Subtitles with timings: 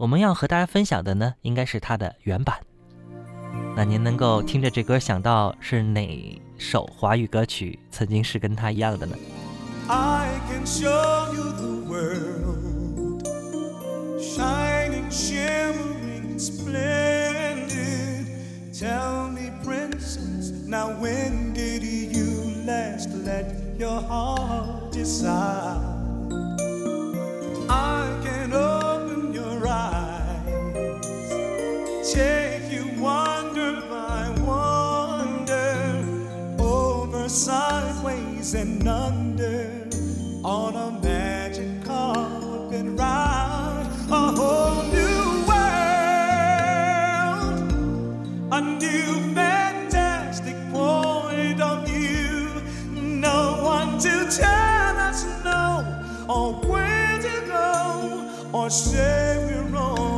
[0.00, 2.56] 我们要和大家分享的呢，应该是它的原版。
[3.76, 9.14] 那您能够听着这歌想到是哪首华语歌曲曾经是跟它一样的呢
[9.88, 13.22] ？I can show you the world,
[14.18, 18.24] shining, shimmering, splendid.
[18.72, 25.99] Tell me, princess, now when did you last let your heart decide?
[32.12, 36.04] Take you wonder by wonder,
[36.58, 39.88] over, sideways, and under,
[40.42, 46.02] on a magic carpet ride, a whole new world,
[48.52, 52.60] a new fantastic point of view.
[52.90, 55.84] No one to tell us no,
[56.28, 60.09] or where to go, or say we're only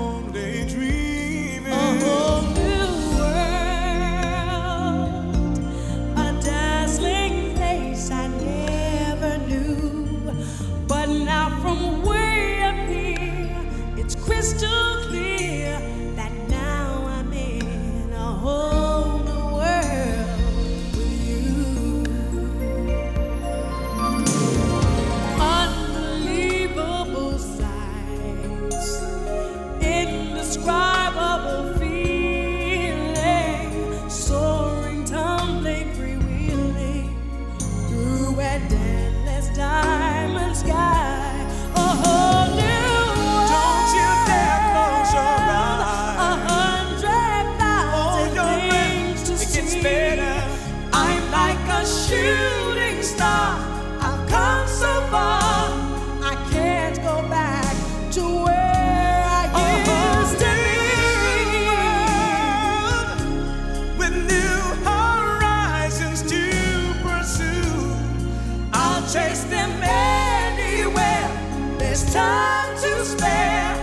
[72.13, 73.75] time to spare.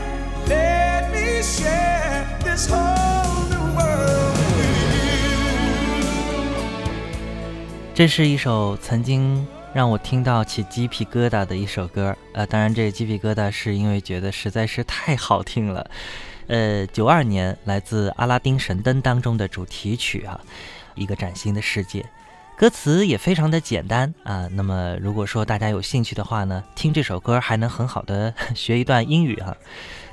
[0.47, 2.08] Let me share
[7.99, 15.91] 这是一首曾经让我听到起鸡皮疙瘩的一首歌，呃，当然这鸡皮疙瘩是因为觉得实在是太好听了。
[16.47, 20.39] 呃，九二年来自《阿拉丁神灯》当中的主题曲啊，
[20.95, 22.05] 一个崭新的世界，
[22.55, 24.47] 歌词也非常的简单啊。
[24.53, 29.53] 那么如果说大家有兴趣的话呢，听这首歌还能很好的 学一段英语哈、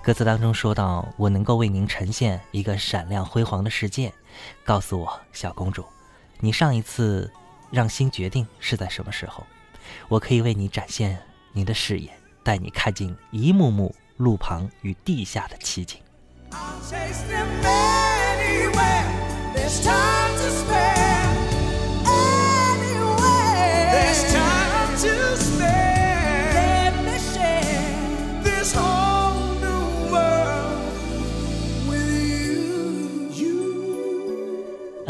[0.02, 4.12] 歌词当中说到：“我能够为您呈现一个闪亮辉煌的世界，
[4.64, 5.84] 告诉我，小公主，
[6.40, 7.30] 你上一次
[7.70, 9.46] 让心决定是在什么时候？
[10.08, 11.18] 我可以为你展现
[11.52, 12.10] 你的视野，
[12.42, 16.00] 带你看尽一幕幕路旁与地下的奇景。
[16.50, 19.04] I'll chase them anywhere.
[19.66, 20.35] this time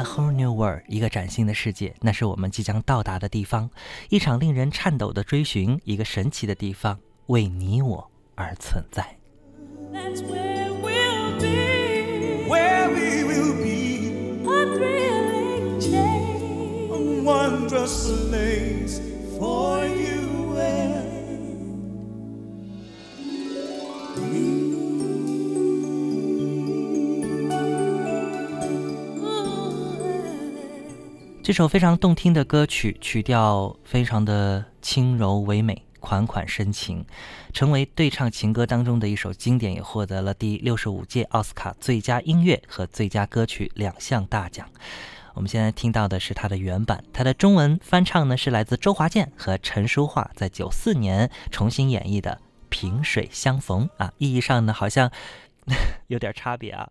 [0.07, 3.69] whole new world，一个崭新的世界，那是我们即将到达的地方，
[4.09, 9.17] 一场令人颤抖的追寻，一个神奇的地方，为你我而存在。
[9.93, 12.49] That's where we'll be.
[12.49, 14.47] Where we will be.
[14.49, 16.91] A thrilling change.
[16.91, 19.01] A wondrous place
[19.39, 21.16] for you and
[31.47, 37.07] 这首非常动听的歌曲，曲调非常的轻柔唯美，款款深情，
[37.53, 44.69] 成为对唱情歌当中的一首经典，也获得了第六十五届奥斯卡最佳音乐和最佳歌曲两项大奖。
[45.35, 52.41] 我们现在听到的是它的原版，它的中文翻唱呢是来自周华健和陈淑桦在九四年重新演绎的
[52.71, 55.13] 《萍水相逢》啊，意义上呢好像
[56.09, 56.91] 有点差别啊。